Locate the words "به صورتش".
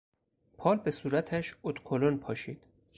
0.77-1.55